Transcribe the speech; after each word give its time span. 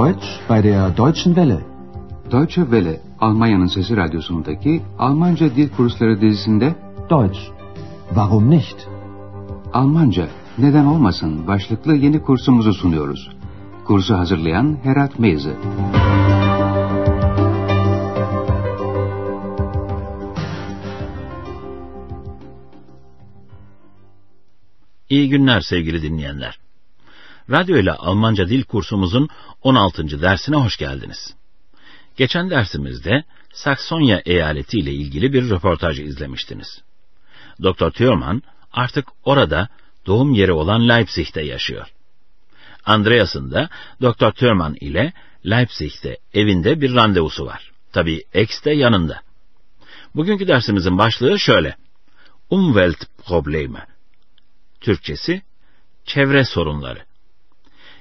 Deutsch 0.00 0.40
bei 0.48 0.62
der 0.62 0.90
Deutschen 0.96 1.34
Welle. 1.34 1.60
Deutsche 2.30 2.62
Welle, 2.70 3.00
Almanya'nın 3.20 3.66
Sesi 3.66 3.96
Radyosu'ndaki 3.96 4.82
Almanca 4.98 5.56
Dil 5.56 5.68
Kursları 5.68 6.20
dizisinde 6.20 6.74
Deutsch. 7.10 7.40
Warum 8.08 8.50
nicht? 8.50 8.88
Almanca, 9.72 10.28
neden 10.58 10.86
olmasın 10.86 11.46
başlıklı 11.46 11.94
yeni 11.94 12.22
kursumuzu 12.22 12.74
sunuyoruz. 12.74 13.30
Kursu 13.84 14.14
hazırlayan 14.14 14.76
Herat 14.82 15.18
Meyze. 15.18 15.56
İyi 25.10 25.28
günler 25.28 25.60
sevgili 25.60 26.02
dinleyenler. 26.02 26.69
Radyo 27.50 27.76
ile 27.76 27.92
Almanca 27.92 28.48
dil 28.48 28.62
kursumuzun 28.62 29.28
16. 29.62 30.22
dersine 30.22 30.56
hoş 30.56 30.76
geldiniz. 30.76 31.34
Geçen 32.16 32.50
dersimizde 32.50 33.24
Saksonya 33.52 34.22
eyaleti 34.26 34.78
ile 34.78 34.92
ilgili 34.92 35.32
bir 35.32 35.50
röportaj 35.50 36.00
izlemiştiniz. 36.00 36.82
Dr. 37.62 37.90
Thürmann 37.90 38.42
artık 38.72 39.08
orada 39.24 39.68
doğum 40.06 40.34
yeri 40.34 40.52
olan 40.52 40.88
Leipzig'te 40.88 41.42
yaşıyor. 41.42 41.86
Andreas'ın 42.84 43.50
da 43.50 43.68
Dr. 44.02 44.30
Thürmann 44.30 44.76
ile 44.80 45.12
Leipzig'te 45.46 46.18
evinde 46.34 46.80
bir 46.80 46.94
randevusu 46.94 47.46
var. 47.46 47.70
Tabi 47.92 48.24
X 48.34 48.64
de 48.64 48.70
yanında. 48.70 49.20
Bugünkü 50.14 50.48
dersimizin 50.48 50.98
başlığı 50.98 51.38
şöyle. 51.38 51.76
Umweltprobleme. 52.50 53.86
Türkçesi 54.80 55.42
çevre 56.04 56.44
sorunları. 56.44 57.09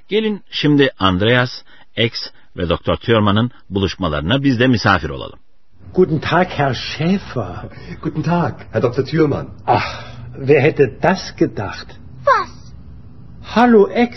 Gelin 0.10 0.44
şimdi 0.50 0.90
Andreas, 1.00 1.50
X 1.98 2.14
ve 2.58 2.70
Dr. 2.70 2.96
Thürmann'ın 2.96 3.52
buluşmalarına 3.70 4.44
biz 4.44 4.60
de 4.60 4.68
misafir 4.68 5.10
olalım. 5.10 5.40
Guten 5.96 6.20
Tag, 6.20 6.48
Herr 6.48 6.74
Schäfer. 6.74 7.70
Guten 8.04 8.22
Tag, 8.22 8.54
Herr 8.72 8.82
Dr. 8.82 9.06
Thürmann. 9.06 9.50
Ach, 9.68 10.04
wer 10.48 10.62
hätte 10.62 11.02
das 11.04 11.36
gedacht? 11.36 11.88
Was? 12.26 12.74
Hallo 13.56 13.88
Ex, 13.88 14.12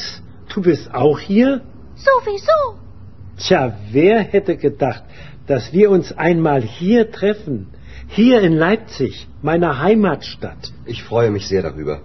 du 0.54 0.64
bist 0.64 0.94
auch 0.94 1.20
hier? 1.20 1.60
Sowieso. 1.96 2.78
Tja, 3.38 3.78
wer 3.92 4.22
hätte 4.32 4.56
gedacht, 4.56 5.02
dass 5.46 5.72
wir 5.72 5.90
uns 5.90 6.12
einmal 6.12 6.62
hier 6.62 7.10
treffen? 7.10 7.66
Hier 8.08 8.40
in 8.40 8.52
Leipzig, 8.52 9.28
meiner 9.42 9.78
Heimatstadt. 9.78 10.72
Ich 10.86 11.02
freue 11.02 11.30
mich 11.30 11.46
sehr 11.48 11.62
darüber. 11.62 12.00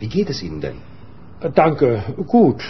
Wie 0.00 0.08
geht 0.08 0.30
es 0.30 0.42
Ihnen 0.42 0.60
denn? 0.60 0.78
Danke, 1.54 2.02
gut. 2.26 2.62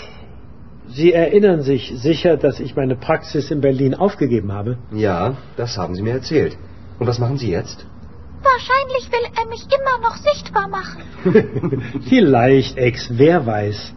Sie 0.92 1.12
erinnern 1.12 1.62
sich 1.62 1.92
sicher, 1.94 2.36
dass 2.36 2.58
ich 2.60 2.74
meine 2.74 2.96
Praxis 2.96 3.50
in 3.50 3.60
Berlin 3.60 3.94
aufgegeben 3.94 4.52
habe? 4.52 4.78
Ja, 4.92 5.36
das 5.56 5.76
haben 5.78 5.94
Sie 5.94 6.02
mir 6.02 6.14
erzählt. 6.14 6.56
Und 6.98 7.06
was 7.06 7.18
machen 7.18 7.38
Sie 7.38 7.50
jetzt? 7.50 7.86
Wahrscheinlich 8.42 9.04
will 9.12 9.26
er 9.38 9.46
mich 9.48 9.64
immer 9.78 9.96
noch 10.06 10.16
sichtbar 10.16 10.68
machen. 10.68 11.02
Vielleicht, 12.08 12.76
Ex, 12.76 13.08
wer 13.10 13.46
weiß. 13.46 13.94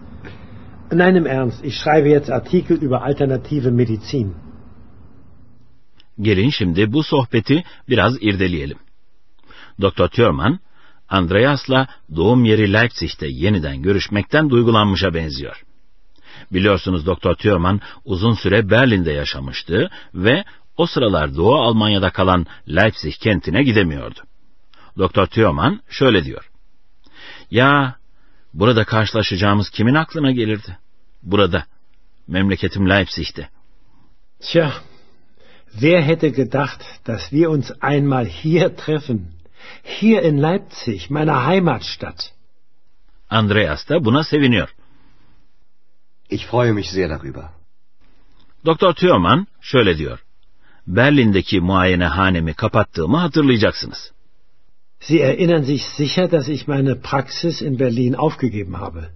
Nein, 0.91 1.16
im 1.16 1.25
Ernst, 1.25 1.64
ich 1.64 1.75
schreibe 1.75 2.09
jetzt 2.09 2.30
Artikel 2.30 2.77
über 2.77 3.03
alternative 3.03 3.71
Medizin. 3.71 4.36
Gelin 6.17 6.52
şimdi 6.52 6.94
bu 6.94 7.03
sohbeti 7.03 7.64
biraz 7.89 8.17
irdeleyelim. 8.21 8.77
Dr. 9.81 10.09
Thürmann, 10.09 10.59
Andreas'la 11.09 11.88
doğum 12.16 12.45
yeri 12.45 12.73
Leipzig'te 12.73 13.27
yeniden 13.27 13.81
görüşmekten 13.81 14.49
duygulanmışa 14.49 15.14
benziyor. 15.14 15.64
Biliyorsunuz 16.52 17.05
Dr. 17.05 17.36
Thürmann 17.36 17.81
uzun 18.05 18.33
süre 18.33 18.69
Berlin'de 18.69 19.11
yaşamıştı 19.11 19.89
ve 20.13 20.44
o 20.77 20.86
sıralar 20.86 21.36
Doğu 21.36 21.55
Almanya'da 21.55 22.09
kalan 22.09 22.45
Leipzig 22.70 23.14
kentine 23.14 23.64
gidemiyordu. 23.64 24.20
Dr. 24.98 25.26
Thürmann 25.26 25.81
şöyle 25.89 26.23
diyor. 26.26 26.49
Ya 27.52 27.95
burada 28.54 28.83
karşılaşacağımız 28.83 29.70
kimin 29.70 29.95
aklına 29.95 30.31
gelirdi? 30.31 30.77
Burada, 31.23 31.65
memleketim 32.27 32.89
Leipzig'te. 32.89 33.49
Tja, 34.42 34.73
wer 35.71 36.02
hätte 36.02 36.30
gedacht, 36.30 36.81
dass 37.08 37.30
wir 37.30 37.48
uns 37.48 37.71
einmal 37.81 38.25
hier 38.25 38.77
treffen? 38.77 39.20
Hier 39.83 40.21
in 40.21 40.42
Leipzig, 40.42 41.10
meiner 41.10 41.48
Heimatstadt. 41.48 42.33
Andreas 43.30 43.89
da 43.89 44.05
buna 44.05 44.23
seviniyor. 44.23 44.75
Ich 46.30 46.45
freue 46.45 46.73
mich 46.73 46.89
sehr 46.92 47.10
darüber. 47.10 47.50
Doktor 48.66 48.94
Thürmann 48.94 49.48
şöyle 49.61 49.98
diyor. 49.98 50.23
Berlin'deki 50.88 51.61
muayenehanemi 51.61 52.54
kapattığımı 52.54 53.17
hatırlayacaksınız. 53.17 54.11
Sie 55.00 55.20
erinnern 55.20 55.64
sich 55.64 55.84
sicher, 55.98 56.32
dass 56.32 56.50
ich 56.50 56.67
meine 56.67 57.02
Praxis 57.02 57.61
in 57.61 57.80
Berlin 57.80 58.14
aufgegeben 58.14 58.73
habe. 58.73 59.10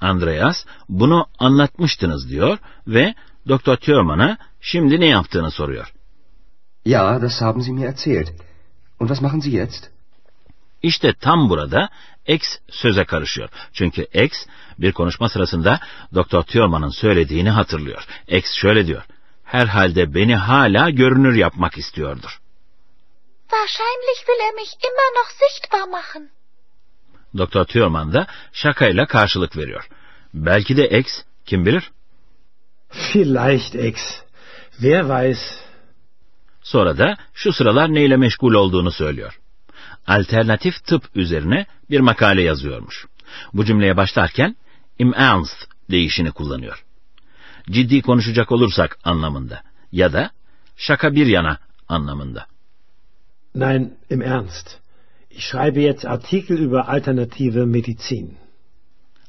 Andreas 0.00 0.64
bunu 0.88 1.26
anlatmıştınız 1.38 2.28
diyor 2.28 2.58
ve 2.86 3.14
Doktor 3.48 3.76
Thürmann'a 3.76 4.38
şimdi 4.60 5.00
ne 5.00 5.06
yaptığını 5.06 5.50
soruyor. 5.50 5.92
Ja, 6.84 7.22
das 7.22 7.40
haben 7.40 7.62
Sie 7.62 7.72
mir 7.72 7.86
erzählt. 7.86 8.28
Und 9.00 9.08
was 9.08 9.20
machen 9.20 9.40
Sie 9.40 9.50
jetzt? 9.50 9.90
İşte 10.82 11.12
tam 11.12 11.50
burada 11.50 11.88
X 12.26 12.42
söze 12.70 13.04
karışıyor. 13.04 13.48
Çünkü 13.72 14.02
X 14.02 14.46
bir 14.82 14.92
konuşma 14.92 15.28
sırasında 15.28 15.80
Doktor 16.14 16.42
Thürmann'ın 16.42 16.90
söylediğini 16.90 17.50
hatırlıyor. 17.50 18.04
X 18.28 18.54
şöyle 18.54 18.86
diyor. 18.86 19.02
Herhalde 19.44 20.14
beni 20.14 20.36
hala 20.36 20.90
görünür 20.90 21.34
yapmak 21.34 21.78
istiyordur. 21.78 22.40
Wahrscheinlich 23.50 24.18
will 24.18 24.40
er 24.48 24.54
mich 24.54 24.72
immer 24.88 25.10
noch 25.18 25.30
sichtbar 25.40 25.88
machen. 25.88 26.30
Doktor 27.38 27.64
Thürmann 27.64 28.12
da 28.12 28.26
şakayla 28.52 29.06
karşılık 29.06 29.56
veriyor. 29.56 29.88
Belki 30.34 30.76
de 30.76 30.88
X 30.98 31.22
kim 31.46 31.66
bilir? 31.66 31.90
Vielleicht, 32.90 33.74
Ex. 33.74 33.96
Wer 34.72 35.02
weiß. 35.02 35.38
Sonra 36.62 36.98
da 36.98 37.16
şu 37.34 37.52
sıralar 37.52 37.94
neyle 37.94 38.16
meşgul 38.16 38.54
olduğunu 38.54 38.90
söylüyor. 38.90 39.40
Alternatif 40.06 40.84
tıp 40.84 41.04
üzerine 41.14 41.66
bir 41.90 42.00
makale 42.00 42.42
yazıyormuş. 42.42 43.06
Bu 43.52 43.64
cümleye 43.64 43.96
başlarken 43.96 44.56
im 44.98 45.14
Ernst 45.14 45.66
deyişini 45.90 46.30
kullanıyor. 46.30 46.84
Ciddi 47.70 48.02
konuşacak 48.02 48.52
olursak 48.52 48.98
anlamında 49.04 49.62
ya 49.92 50.12
da 50.12 50.30
şaka 50.76 51.14
bir 51.14 51.26
yana 51.26 51.58
anlamında. 51.88 52.46
Nein, 53.54 53.94
im 54.10 54.22
Ernst. 54.22 54.82
Ich 55.30 55.40
schreibe 55.40 55.82
jetzt 55.82 56.04
Artikel 56.04 56.58
über 56.58 56.96
alternative 56.96 57.64
Medizin. 57.64 58.36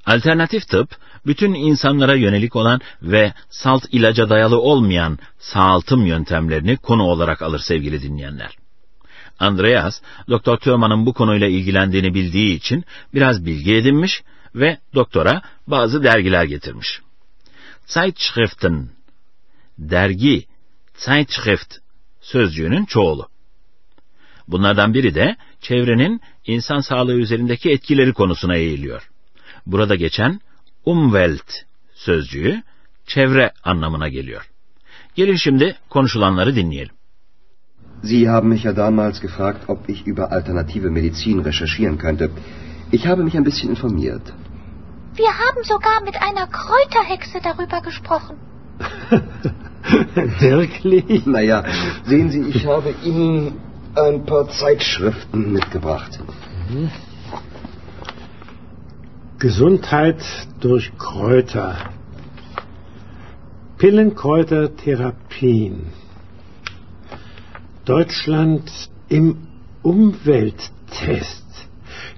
Alternatif 0.05 0.67
tıp, 0.67 0.89
bütün 1.25 1.53
insanlara 1.53 2.15
yönelik 2.15 2.55
olan 2.55 2.81
ve 3.01 3.33
salt 3.49 3.83
ilaca 3.91 4.29
dayalı 4.29 4.61
olmayan 4.61 5.19
sağaltım 5.39 6.05
yöntemlerini 6.05 6.77
konu 6.77 7.03
olarak 7.03 7.41
alır 7.41 7.59
sevgili 7.59 8.01
dinleyenler. 8.01 8.57
Andreas, 9.39 10.01
Doktor 10.29 10.57
Thürmann'ın 10.57 11.05
bu 11.05 11.13
konuyla 11.13 11.47
ilgilendiğini 11.47 12.13
bildiği 12.13 12.55
için 12.55 12.83
biraz 13.13 13.45
bilgi 13.45 13.75
edinmiş 13.75 14.23
ve 14.55 14.77
doktora 14.95 15.41
bazı 15.67 16.03
dergiler 16.03 16.43
getirmiş. 16.43 17.01
Zeitschriften, 17.85 18.89
dergi, 19.77 20.45
Zeitschrift 20.97 21.75
sözcüğünün 22.21 22.85
çoğulu. 22.85 23.27
Bunlardan 24.47 24.93
biri 24.93 25.15
de 25.15 25.35
çevrenin 25.61 26.21
insan 26.45 26.79
sağlığı 26.79 27.15
üzerindeki 27.15 27.71
etkileri 27.71 28.13
konusuna 28.13 28.55
eğiliyor. 28.55 29.09
Burada 29.65 29.95
geçen 29.95 30.41
Umwelt 30.85 31.51
sözcüğü 31.93 32.63
çevre 33.07 33.51
anlamına 33.63 34.09
geliyor. 34.09 34.49
Gelin 35.15 35.35
şimdi 35.35 35.75
konuşulanları 35.89 36.55
dinleyelim. 36.55 36.95
Sie 38.03 38.27
haben 38.27 38.49
mich 38.49 38.63
ja 38.63 38.75
damals 38.75 39.21
gefragt, 39.21 39.69
ob 39.69 39.89
ich 39.89 40.07
über 40.07 40.23
alternative 40.23 40.89
Medizin 40.89 41.43
recherchieren 41.43 41.97
könnte. 41.97 42.29
Ich 42.91 43.05
habe 43.05 43.23
mich 43.23 43.35
ein 43.35 43.45
bisschen 43.45 43.69
informiert. 43.69 44.33
Wir 45.15 45.29
haben 45.29 45.63
sogar 45.63 46.01
mit 46.03 46.19
einer 46.21 46.47
Kräuterhexe 46.47 47.39
darüber 47.41 47.79
gesprochen. 47.81 48.37
Wirklich? 50.39 51.25
Naja, 51.27 51.63
sehen 52.05 52.31
Sie, 52.31 52.41
ich 52.41 52.65
habe 52.65 52.95
Ihnen 53.03 53.59
ein 53.95 54.25
paar 54.25 54.49
Zeitschriften 54.49 55.53
mitgebracht. 55.53 56.19
Gesundheit 59.37 60.23
durch 60.61 60.91
Kräuter. 60.97 61.77
Pillenkräutertherapien. 63.77 65.93
Deutschland 67.85 68.89
im 69.09 69.47
Umwelttest. 69.83 71.43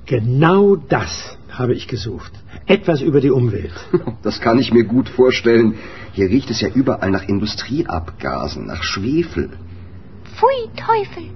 Genau 0.05 0.75
das 0.75 1.37
habe 1.59 1.73
ich 1.73 1.87
gesucht. 1.87 2.33
Etwas 2.65 3.01
über 3.01 3.21
die 3.21 3.31
Umwelt. 3.31 3.73
Das 4.23 4.39
kann 4.41 4.57
ich 4.59 4.73
mir 4.73 4.85
gut 4.95 5.09
vorstellen. 5.09 5.75
Hier 6.13 6.29
riecht 6.29 6.49
es 6.49 6.61
ja 6.61 6.69
überall 6.69 7.11
nach 7.11 7.27
Industrieabgasen, 7.33 8.65
nach 8.65 8.83
Schwefel. 8.83 9.49
Pfui, 10.35 10.59
Teufel. 10.87 11.27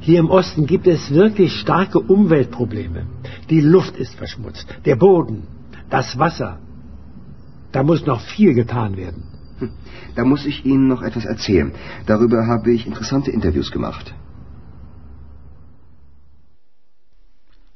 Hier 0.00 0.18
im 0.18 0.30
Osten 0.30 0.66
gibt 0.66 0.86
es 0.86 1.10
wirklich 1.22 1.52
starke 1.60 1.98
Umweltprobleme. 2.00 3.06
Die 3.48 3.60
Luft 3.60 3.96
ist 3.96 4.14
verschmutzt, 4.14 4.66
der 4.84 4.96
Boden, 4.96 5.46
das 5.88 6.18
Wasser. 6.18 6.58
Da 7.72 7.82
muss 7.82 8.04
noch 8.06 8.20
viel 8.20 8.52
getan 8.54 8.96
werden. 8.96 9.22
Hm, 9.58 9.70
Da 10.16 10.24
muss 10.24 10.44
ich 10.44 10.64
Ihnen 10.64 10.88
noch 10.88 11.02
etwas 11.02 11.24
erzählen. 11.24 11.72
Darüber 12.06 12.46
habe 12.46 12.72
ich 12.72 12.86
interessante 12.86 13.30
Interviews 13.30 13.70
gemacht. 13.70 14.14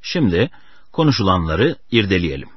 Şimdi 0.01 0.49
konuşulanları 0.95 1.75
irdeleyelim. 1.91 2.49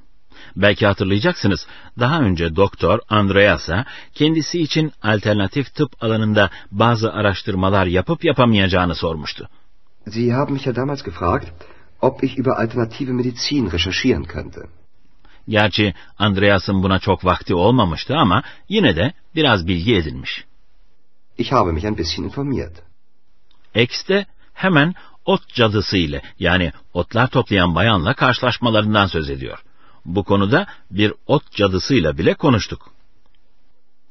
Belki 0.56 0.86
hatırlayacaksınız, 0.86 1.66
daha 1.98 2.20
önce 2.20 2.56
Doktor 2.56 2.98
Andreas'a 3.08 3.84
kendisi 4.14 4.62
için 4.62 4.92
alternatif 5.02 5.74
tıp 5.74 6.02
alanında 6.04 6.50
bazı 6.70 7.12
araştırmalar 7.12 7.86
yapıp 7.86 8.24
yapamayacağını 8.24 8.94
sormuştu. 8.94 9.48
Sie 10.10 10.32
haben 10.32 10.52
mich 10.52 10.64
ja 10.64 10.76
damals 10.76 11.02
gefragt, 11.02 11.46
ob 12.00 12.22
ich 12.22 12.38
über 12.38 12.50
alternative 12.50 13.12
Medizin 13.12 13.70
recherchieren 13.70 14.24
könnte. 14.24 14.60
Gerçi 15.48 15.94
Andreas'ın 16.18 16.82
buna 16.82 16.98
çok 16.98 17.24
vakti 17.24 17.54
olmamıştı 17.54 18.16
ama 18.16 18.42
yine 18.68 18.96
de 18.96 19.12
biraz 19.34 19.66
bilgi 19.66 19.96
edinmiş. 19.96 20.44
Ich 21.38 21.52
habe 21.52 21.72
mich 21.72 21.84
ein 21.84 21.98
bisschen 21.98 22.24
informiert. 22.24 22.82
X 23.74 24.08
de 24.08 24.26
hemen 24.54 24.94
ot 25.32 25.54
cadısı 25.54 25.96
ile 25.96 26.22
yani 26.38 26.72
otlar 26.94 27.26
toplayan 27.26 27.74
bayanla 27.74 28.14
karşılaşmalarından 28.14 29.06
söz 29.06 29.30
ediyor. 29.30 29.58
Bu 30.04 30.24
konuda 30.24 30.66
bir 30.90 31.12
ot 31.26 31.52
cadısıyla 31.52 32.18
bile 32.18 32.34
konuştuk. 32.34 32.90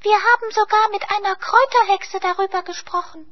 Wir 0.03 0.19
haben 0.29 0.51
sogar 0.51 0.89
mit 0.91 1.03
einer 1.15 1.35
Kräuterhexe 1.45 2.21
darüber 2.21 2.65
gesprochen. 2.65 3.25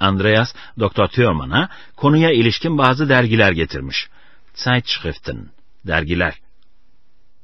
Andreas, 0.00 0.54
Dr. 0.80 1.06
Thürmann'a 1.08 1.68
konuya 1.96 2.30
ilişkin 2.32 2.78
bazı 2.78 3.08
dergiler 3.08 3.52
getirmiş. 3.52 4.08
Zeitschriften, 4.54 5.50
dergiler. 5.86 6.34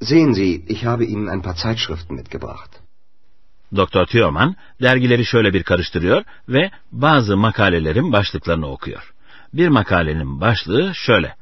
Sehen 0.01 0.33
Sie, 0.33 0.55
ich 0.69 0.85
habe 0.85 1.05
Ihnen 1.07 1.27
ein 1.27 1.43
paar 1.43 1.57
Zeitschriften 1.57 2.17
mitgebracht. 2.17 2.83
Dr. 3.77 4.07
Thürmann 4.07 4.57
dergileri 4.83 5.25
şöyle 5.25 5.55
bir 5.55 5.63
karıştırıyor 5.63 6.25
ve 6.49 6.71
bazı 6.93 7.37
makalelerin 7.37 8.13
başlıklarını 8.13 8.67
okuyor. 8.67 9.13
Bir 9.55 9.69
makalenin 9.69 10.41
başlığı 10.41 10.95
şöyle. 10.95 11.37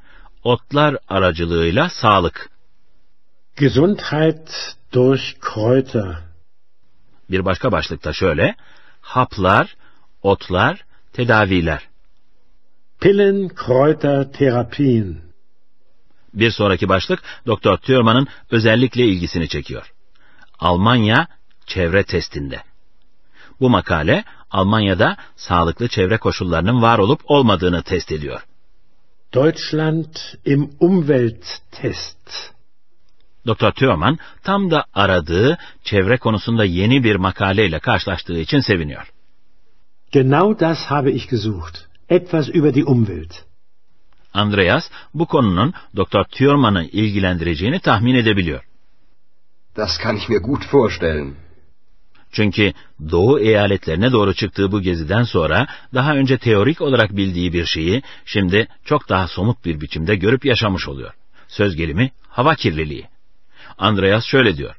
Otlar 0.45 0.97
aracılığıyla 1.09 1.89
sağlık. 1.89 2.51
Gesundheit 3.57 4.77
durch 4.95 5.23
Kräuter. 5.41 6.15
Bir 7.31 7.45
başka 7.45 7.73
başlıkta 7.73 8.12
şöyle. 8.12 8.55
Haplar, 9.01 9.77
otlar, 10.23 10.85
tedaviler. 11.12 11.89
Pillen, 13.01 13.49
Kräuter, 13.49 14.33
Therapien. 14.33 15.17
Bir 16.35 16.51
sonraki 16.51 16.89
başlık 16.89 17.23
Dr. 17.47 17.77
Thürmann'ın 17.77 18.29
özellikle 18.51 19.05
ilgisini 19.05 19.49
çekiyor. 19.49 19.93
Almanya 20.59 21.27
çevre 21.67 22.05
testinde. 22.05 22.63
Bu 23.61 23.71
makale 23.71 24.25
Almanya'da 24.50 25.17
sağlıklı 25.37 25.88
çevre 25.88 26.19
koşullarının 26.19 26.82
var 26.82 26.99
olup 26.99 27.20
olmadığını 27.25 27.82
test 27.82 28.12
ediyor. 28.12 28.47
Deutschland 29.35 30.14
im 30.44 30.70
Umwelttest. 30.81 32.52
Dr. 33.47 33.70
Thürmann 33.70 34.19
tam 34.44 34.70
da 34.70 34.85
aradığı 34.94 35.58
çevre 35.85 36.19
konusunda 36.19 36.64
yeni 36.64 37.05
bir 37.05 37.17
makaleyle 37.17 37.79
karşılaştığı 37.79 38.38
için 38.38 38.61
seviniyor. 38.61 39.12
Genau 40.12 40.61
das 40.61 40.79
habe 40.79 41.12
ich 41.12 41.31
gesucht. 41.31 41.76
Etwas 42.08 42.49
über 42.49 42.75
die 42.75 42.85
Umwelt. 42.85 43.32
Andreas 44.35 44.91
bu 45.14 45.26
konunun 45.26 45.75
Dr. 45.96 46.25
Thürmann'ı 46.25 46.85
ilgilendireceğini 46.85 47.81
tahmin 47.81 48.14
edebiliyor. 48.14 48.64
Das 49.76 49.99
kann 49.99 50.17
ich 50.17 50.29
mir 50.29 50.38
gut 50.38 50.75
vorstellen. 50.75 51.35
Çünkü 52.32 52.73
Doğu 53.11 53.41
eyaletlerine 53.41 54.12
doğru 54.12 54.35
çıktığı 54.35 54.73
bu 54.73 54.81
geziden 54.81 55.23
sonra 55.23 55.67
daha 55.94 56.15
önce 56.15 56.38
teorik 56.38 56.81
olarak 56.81 57.17
bildiği 57.17 57.53
bir 57.53 57.65
şeyi 57.65 58.03
şimdi 58.25 58.69
çok 58.85 59.09
daha 59.09 59.29
somut 59.29 59.65
bir 59.65 59.81
biçimde 59.81 60.17
görüp 60.17 60.44
yaşamış 60.44 60.88
oluyor. 60.88 61.12
Söz 61.49 61.77
gelimi 61.77 62.11
hava 62.29 62.55
kirliliği. 62.55 63.09
Andreas 63.79 64.25
şöyle 64.25 64.56
diyor. 64.56 64.77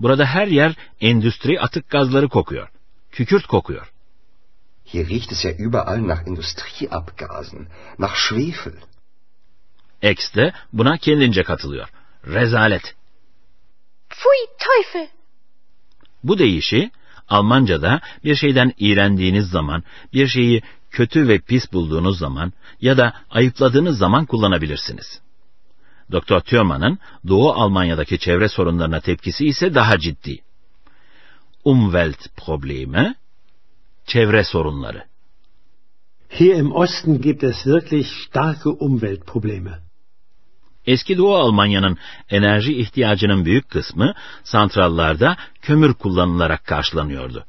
Burada 0.00 0.26
her 0.26 0.46
yer 0.46 0.74
endüstri 1.00 1.60
atık 1.60 1.90
gazları 1.90 2.28
kokuyor. 2.28 2.68
Kükürt 3.10 3.46
kokuyor. 3.46 3.92
Hier 4.84 5.08
riecht 5.08 5.32
es 5.32 5.44
ja 5.44 5.52
überall 5.52 6.08
nach 6.08 6.26
Industrieabgasen, 6.26 7.68
nach 7.98 8.16
Schwefel. 8.16 8.78
X 10.02 10.34
de 10.34 10.52
buna 10.72 10.98
kendince 10.98 11.42
katılıyor. 11.42 11.88
Rezalet. 12.26 12.94
Pfui, 14.10 14.46
Teufel. 14.58 15.08
Bu 16.24 16.38
deyişi 16.38 16.90
Almanca'da 17.28 18.00
bir 18.24 18.34
şeyden 18.34 18.72
iğrendiğiniz 18.78 19.48
zaman, 19.48 19.82
bir 20.12 20.26
şeyi 20.26 20.62
kötü 20.90 21.28
ve 21.28 21.38
pis 21.38 21.72
bulduğunuz 21.72 22.18
zaman 22.18 22.52
ya 22.80 22.96
da 22.96 23.12
ayıpladığınız 23.30 23.98
zaman 23.98 24.26
kullanabilirsiniz. 24.26 25.20
Dr. 26.12 26.40
Thürmann'ın 26.40 26.98
Doğu 27.28 27.52
Almanya'daki 27.52 28.18
çevre 28.18 28.48
sorunlarına 28.48 29.00
tepkisi 29.00 29.46
ise 29.46 29.74
daha 29.74 29.98
ciddi. 29.98 30.38
Umweltprobleme, 31.64 33.14
çevre 34.06 34.44
sorunları. 34.44 35.04
Hier 36.28 36.56
im 36.56 36.72
Osten 36.72 37.20
gibt 37.20 37.44
es 37.44 37.66
wirklich 37.66 38.06
starke 38.26 38.68
Umweltprobleme. 38.68 39.81
Eski 40.86 41.18
Doğu 41.18 41.34
Almanya'nın 41.34 41.98
enerji 42.30 42.80
ihtiyacının 42.80 43.44
büyük 43.44 43.70
kısmı 43.70 44.14
santrallarda 44.44 45.36
kömür 45.62 45.94
kullanılarak 45.94 46.64
karşılanıyordu. 46.64 47.44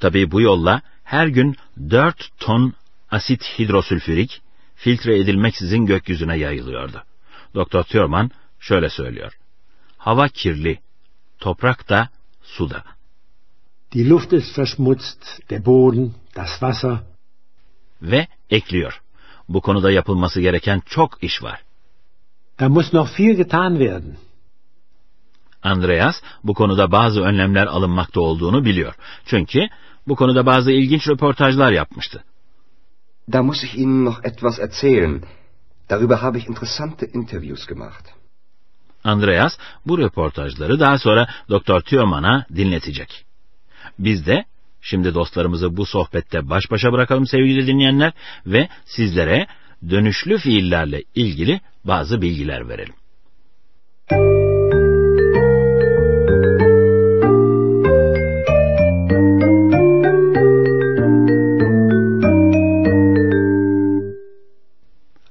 Tabii 0.00 0.30
bu 0.30 0.40
yolla 0.40 0.82
her 1.04 1.26
gün 1.26 1.56
4 1.90 2.28
ton 2.38 2.74
asit 3.10 3.42
hidrosülfürik 3.58 4.42
filtre 4.74 5.18
edilmeksizin 5.18 5.86
gökyüzüne 5.86 6.36
yayılıyordu. 6.36 7.02
Dr. 7.54 7.82
Thurman 7.82 8.30
şöyle 8.60 8.90
söylüyor. 8.90 9.32
Hava 9.98 10.28
kirli, 10.28 10.78
toprak 11.38 11.88
da, 11.88 12.08
su 12.42 12.70
da. 12.70 12.84
Die 13.92 14.08
Luft 14.08 14.32
ist 14.32 14.58
verschmutzt, 14.58 15.50
der 15.50 15.64
Boden, 15.64 16.14
das 16.36 16.50
Wasser. 16.50 16.98
Ve 18.02 18.26
ekliyor. 18.50 19.00
Bu 19.48 19.60
konuda 19.60 19.90
yapılması 19.90 20.40
gereken 20.40 20.82
çok 20.86 21.24
iş 21.24 21.42
var. 21.42 21.62
Da 22.60 22.68
muss 22.68 22.92
noch 22.92 23.18
viel 23.18 23.36
getan 23.36 23.78
werden. 23.78 24.16
Andreas 25.62 26.22
bu 26.44 26.54
konuda 26.54 26.92
bazı 26.92 27.20
önlemler 27.20 27.66
alınmakta 27.66 28.20
olduğunu 28.20 28.64
biliyor. 28.64 28.94
Çünkü 29.26 29.68
bu 30.08 30.16
konuda 30.16 30.46
bazı 30.46 30.72
ilginç 30.72 31.08
röportajlar 31.08 31.72
yapmıştı. 31.72 32.24
Da 33.32 33.42
muss 33.42 33.64
ich 33.64 33.74
Ihnen 33.74 34.04
noch 34.04 34.24
etwas 34.24 34.58
erzählen. 34.58 35.22
Darüber 35.90 36.16
habe 36.16 36.38
ich 36.38 36.48
interessante 36.48 37.06
Interviews 37.06 37.66
gemacht. 37.66 38.04
Andreas 39.04 39.58
bu 39.86 39.98
röportajları 39.98 40.80
daha 40.80 40.98
sonra 40.98 41.28
Dr. 41.50 41.80
Thürmann'a 41.80 42.46
dinletecek. 42.56 43.24
Biz 43.98 44.26
de 44.26 44.44
şimdi 44.80 45.14
dostlarımızı 45.14 45.76
bu 45.76 45.86
sohbette 45.86 46.50
baş 46.50 46.70
başa 46.70 46.92
bırakalım 46.92 47.26
sevgili 47.26 47.66
dinleyenler 47.66 48.12
ve 48.46 48.68
sizlere 48.84 49.46
dönüşlü 49.90 50.38
fiillerle 50.38 51.02
ilgili 51.14 51.60
bazı 51.84 52.22
bilgiler 52.22 52.68
verelim. 52.68 52.94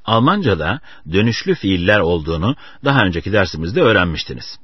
Almanca'da 0.06 0.80
dönüşlü 1.12 1.56
fiiller 1.56 2.00
olduğunu 2.00 2.56
daha 2.86 3.06
önceki 3.06 3.34
dersimizde 3.34 3.82
öğrenmiştiniz. 3.82 4.60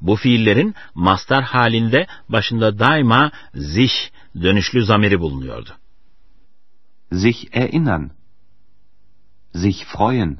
Bu 0.00 0.16
fiillerin 0.16 0.74
mastar 0.94 1.44
halinde 1.44 2.06
başında 2.28 2.78
daima 2.78 3.30
sich 3.54 4.10
dönüşlü 4.42 4.84
zamiri 4.84 5.20
bulunuyordu. 5.20 5.70
Sich 7.12 7.44
erinnern. 7.52 8.10
Sich 9.62 9.84
freuen. 9.84 10.38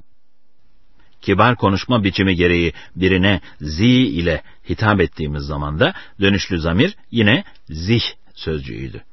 Kibar 1.22 1.56
konuşma 1.56 2.04
biçimi 2.04 2.34
gereği 2.36 2.72
birine 2.96 3.40
sie 3.60 4.06
ile 4.06 4.42
hitap 4.68 5.00
ettiğimiz 5.00 5.42
zaman 5.42 5.80
da 5.80 5.94
dönüşlü 6.20 6.58
zamir 6.58 6.96
yine 7.10 7.44
sich 7.68 8.04
sözcüğüydü. 8.34 9.04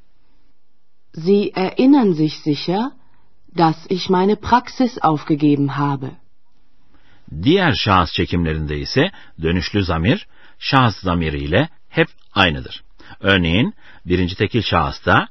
Sie 1.14 1.52
erinnern 1.54 2.12
sich 2.12 2.34
sicher, 2.34 2.90
dass 3.58 3.76
ich 3.88 4.10
meine 4.10 4.34
Praxis 4.34 4.98
aufgegeben 5.02 5.68
habe. 5.68 6.10
Diğer 7.42 7.72
şahıs 7.72 8.12
çekimlerinde 8.12 8.78
ise 8.78 9.10
dönüşlü 9.42 9.84
zamir 9.84 10.26
şahıs 10.58 10.96
zamiriyle 10.96 11.68
hep 11.88 12.08
aynıdır. 12.32 12.84
Örneğin 13.20 13.74
birinci 14.06 14.36
tekil 14.36 14.62
şahısta 14.62 15.28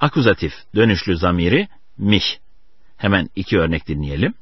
akuzatif 0.00 0.52
dönüşlü 0.74 1.16
zamiri 1.16 1.68
mich. 1.98 2.38
Hemen 3.02 3.30
iki 3.36 3.58
örnek 3.58 3.88
dinleyelim. 3.88 4.34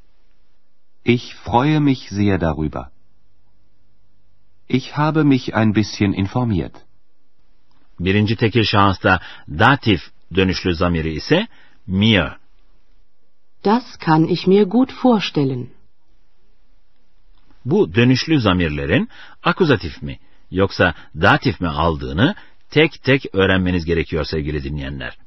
Ich 1.04 1.34
freue 1.34 1.80
mich 1.80 2.08
sehr 2.08 2.40
darüber. 2.40 2.90
Ich 4.68 4.92
habe 4.92 5.24
mich 5.24 5.54
ein 5.54 5.74
bisschen 5.74 6.12
informiert. 6.12 6.74
Birinci 8.00 8.36
tekil 8.36 8.64
şahısta 8.64 9.20
datif 9.48 10.00
dönüşlü 10.34 10.74
zamiri 10.74 11.12
ise 11.12 11.46
mir. 11.86 12.32
Das 13.64 13.96
kann 13.96 14.24
ich 14.28 14.46
mir 14.46 14.62
gut 14.64 15.04
vorstellen. 15.04 15.66
Bu 17.64 17.94
dönüşlü 17.94 18.40
zamirlerin 18.40 19.08
akuzatif 19.42 20.02
mi 20.02 20.18
yoksa 20.50 20.94
datif 21.20 21.60
mi 21.60 21.68
aldığını 21.68 22.34
tek 22.70 23.02
tek 23.02 23.34
öğrenmeniz 23.34 23.84
gerekiyor 23.84 24.24
sevgili 24.24 24.64
dinleyenler. 24.64 25.18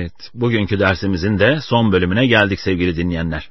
Evet, 0.00 0.30
bugünkü 0.34 0.80
dersimizin 0.80 1.38
de 1.38 1.60
son 1.60 1.92
bölümüne 1.92 2.26
geldik 2.26 2.60
sevgili 2.60 2.96
dinleyenler. 2.96 3.50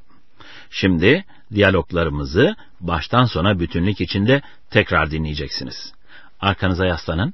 Şimdi 0.70 1.26
diyaloglarımızı 1.54 2.56
baştan 2.80 3.26
sona 3.26 3.60
bütünlük 3.60 4.02
içinde 4.02 4.42
tekrar 4.70 5.12
dinleyeceksiniz. 5.12 5.94
Arkanıza 6.40 6.86
yaslanın, 6.86 7.34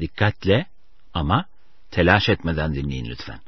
dikkatle 0.00 0.66
ama 1.14 1.44
telaş 1.90 2.28
etmeden 2.28 2.74
dinleyin 2.74 3.06
lütfen. 3.06 3.38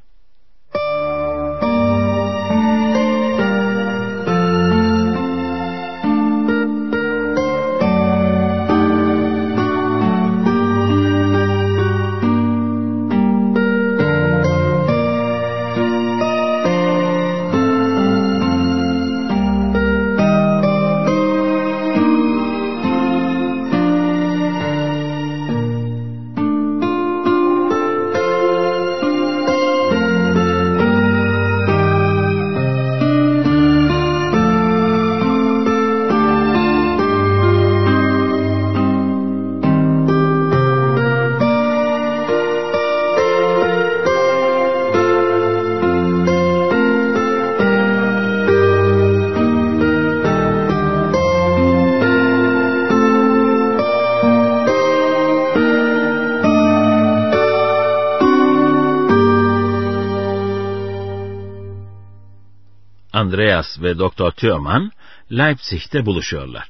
Andreas 63.28 63.82
ve 63.82 63.98
Doktor 63.98 64.30
Thürmann 64.30 64.90
Leipzig'te 65.30 66.06
buluşuyorlar. 66.06 66.66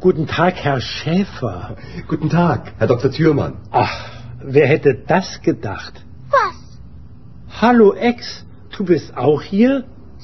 Guten 0.00 0.26
Tag, 0.26 0.54
Herr 0.64 0.80
Schäfer. 0.80 1.62
Guten 2.08 2.28
Tag, 2.28 2.60
Herr 2.78 2.88
Dr. 2.88 3.10
Thürmann. 3.16 3.54
Ach, 3.72 3.94
wer 4.54 4.66
hätte 4.68 4.92
das 5.08 5.28
gedacht? 5.42 5.94
Was? 6.30 6.58
Hallo 7.60 7.88
Ex, 7.94 8.44
du 8.78 8.84
bist 8.84 9.16
auch 9.16 9.42
hier? 9.42 9.72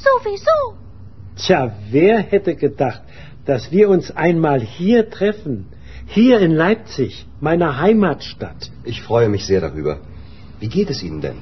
Sowieso. 0.07 0.59
Tja, 1.37 1.61
wer 1.91 2.17
hätte 2.33 2.55
gedacht, 2.55 3.03
dass 3.49 3.63
wir 3.73 3.87
uns 3.95 4.07
einmal 4.27 4.61
hier 4.61 5.01
treffen? 5.11 5.55
Hier 6.17 6.37
in 6.47 6.53
Leipzig, 6.65 7.13
meiner 7.41 7.71
Heimatstadt. 7.85 8.63
Ich 8.85 8.99
freue 9.09 9.29
mich 9.35 9.45
sehr 9.51 9.61
darüber. 9.61 9.95
Wie 10.61 10.71
geht 10.77 10.91
es 10.91 11.03
Ihnen 11.03 11.21
denn? 11.27 11.39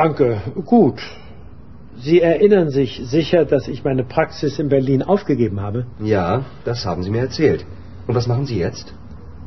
Danke, 0.00 0.26
gut. 0.74 1.00
Sie 1.98 2.20
erinnern 2.20 2.70
sich 2.70 3.00
sicher, 3.04 3.44
dass 3.44 3.68
ich 3.68 3.84
meine 3.84 4.04
Praxis 4.04 4.58
in 4.58 4.68
Berlin 4.68 5.02
aufgegeben 5.02 5.60
habe? 5.60 5.86
Ja, 6.00 6.44
das 6.64 6.84
haben 6.84 7.02
Sie 7.02 7.10
mir 7.10 7.20
erzählt. 7.20 7.64
Und 8.06 8.14
was 8.14 8.26
machen 8.26 8.46
Sie 8.46 8.58
jetzt? 8.58 8.92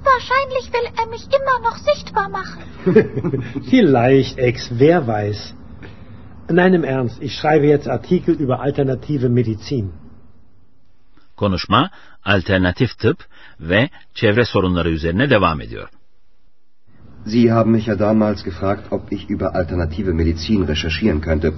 Wahrscheinlich 0.03 0.71
will 0.73 0.87
er 1.01 1.07
mich 1.07 1.25
immer 1.39 1.59
noch 1.67 1.77
sichtbar 1.77 2.29
machen. 2.29 2.63
Vielleicht, 3.69 4.37
Ex, 4.37 4.69
wer 4.71 5.05
weiß. 5.05 5.53
Nein, 6.49 6.73
im 6.73 6.83
Ernst, 6.83 7.21
ich 7.21 7.35
schreibe 7.35 7.67
jetzt 7.67 7.87
Artikel 7.89 8.35
über 8.35 8.61
alternative 8.61 9.29
Medizin. 9.29 9.91
Konuşma 11.35 11.91
alternatif 12.23 12.97
tıp 12.97 13.17
ve 13.59 13.89
çevre 14.13 14.45
sorunları 14.45 14.89
üzerine 14.89 15.29
devam 15.29 15.61
ediyor. 15.61 15.89
Sie 17.25 17.51
haben 17.51 17.71
mich 17.71 17.87
ja 17.87 17.99
damals 17.99 18.43
gefragt, 18.43 18.91
ob 18.91 19.11
ich 19.11 19.29
über 19.29 19.55
alternative 19.55 20.13
Medizin 20.13 20.63
recherchieren 20.63 21.21
könnte. 21.21 21.53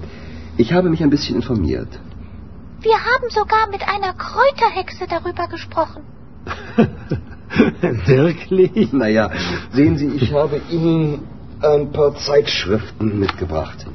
Ich 0.62 0.70
habe 0.74 0.90
mich 0.90 1.02
ein 1.02 1.08
bisschen 1.08 1.36
informiert. 1.36 1.88
Wir 2.82 2.98
haben 3.10 3.30
sogar 3.30 3.70
mit 3.70 3.80
einer 3.94 4.12
Kräuterhexe 4.12 5.06
darüber 5.08 5.48
gesprochen. 5.48 6.02
Wirklich? 8.06 8.92
Naja, 8.92 9.30
sehen 9.72 9.96
Sie, 9.96 10.08
ich 10.08 10.34
habe 10.34 10.60
Ihnen 10.70 11.22
ein 11.62 11.90
paar 11.92 12.14
Zeitschriften 12.14 13.18
mitgebracht. 13.18 13.86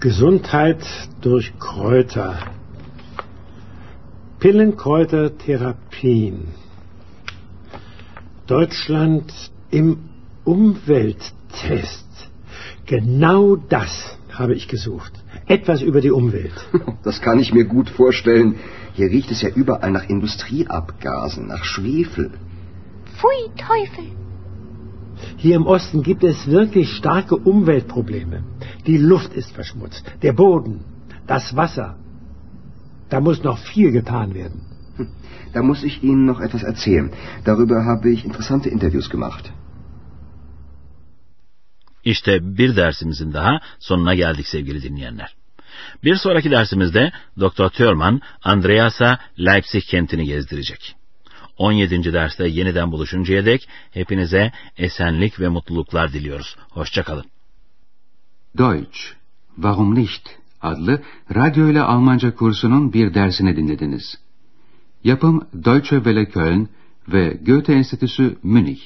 Gesundheit 0.00 0.84
durch 1.20 1.56
Kräuter. 1.60 2.38
Pillenkräutertherapien. 4.40 6.48
Deutschland 8.48 9.32
im 9.70 10.08
Umwelttest. 10.44 12.04
Genau 12.86 13.56
das 13.56 14.18
habe 14.30 14.54
ich 14.54 14.68
gesucht. 14.68 15.12
Etwas 15.46 15.80
über 15.82 16.00
die 16.00 16.10
Umwelt. 16.10 16.52
Das 17.02 17.20
kann 17.20 17.38
ich 17.38 17.52
mir 17.52 17.64
gut 17.64 17.90
vorstellen. 17.90 18.56
Hier 18.94 19.08
riecht 19.10 19.30
es 19.30 19.42
ja 19.42 19.50
überall 19.50 19.90
nach 19.90 20.08
Industrieabgasen, 20.08 21.46
nach 21.48 21.64
Schwefel. 21.64 22.30
Pfui 23.16 23.50
Teufel. 23.56 24.06
Hier 25.36 25.56
im 25.56 25.66
Osten 25.66 26.02
gibt 26.02 26.24
es 26.24 26.46
wirklich 26.46 26.90
starke 26.90 27.36
Umweltprobleme. 27.36 28.42
Die 28.86 28.96
Luft 28.96 29.34
ist 29.34 29.52
verschmutzt, 29.52 30.04
der 30.22 30.32
Boden, 30.32 30.80
das 31.26 31.54
Wasser. 31.54 31.96
Da 33.10 33.20
muss 33.20 33.42
noch 33.42 33.58
viel 33.58 33.92
getan 33.92 34.34
werden. 34.34 34.62
Da 35.52 35.62
muss 35.62 35.84
ich 35.84 36.02
Ihnen 36.02 36.24
noch 36.24 36.40
etwas 36.40 36.62
erzählen. 36.62 37.10
Darüber 37.44 37.84
habe 37.84 38.10
ich 38.10 38.24
interessante 38.24 38.68
Interviews 38.68 39.08
gemacht. 39.10 39.52
İşte 42.04 42.58
bir 42.58 42.76
dersimizin 42.76 43.32
daha 43.32 43.60
sonuna 43.78 44.14
geldik 44.14 44.48
sevgili 44.48 44.82
dinleyenler. 44.82 45.34
Bir 46.04 46.16
sonraki 46.16 46.50
dersimizde 46.50 47.12
Dr. 47.40 47.68
Thurman 47.68 48.20
Andreas'a 48.42 49.18
Leipzig 49.38 49.82
kentini 49.82 50.24
gezdirecek. 50.24 50.94
17. 51.58 52.12
derste 52.12 52.48
yeniden 52.48 52.92
buluşuncaya 52.92 53.46
dek 53.46 53.68
hepinize 53.90 54.52
esenlik 54.76 55.40
ve 55.40 55.48
mutluluklar 55.48 56.12
diliyoruz. 56.12 56.56
Hoşçakalın. 56.70 57.24
Deutsch, 58.58 58.98
Warum 59.54 59.94
nicht? 59.94 60.28
adlı 60.62 61.02
radyo 61.34 61.70
ile 61.70 61.82
Almanca 61.82 62.34
kursunun 62.34 62.92
bir 62.92 63.14
dersini 63.14 63.56
dinlediniz. 63.56 64.18
Yapım 65.04 65.48
Deutsche 65.54 65.96
Welle 65.96 66.24
Köln 66.28 66.68
ve 67.08 67.38
Goethe 67.46 67.72
Enstitüsü 67.72 68.38
Münih. 68.42 68.80